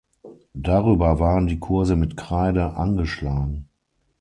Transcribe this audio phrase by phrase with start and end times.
[0.55, 3.69] Darüber waren die Kurse mit Kreide „angeschlagen“.